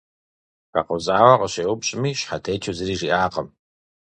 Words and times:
Хэкъузауэ 0.71 1.33
къыщеупщӏми, 1.39 2.11
щхьэтечу 2.19 2.75
зыри 2.77 2.95
жиӏакъым. 2.99 3.47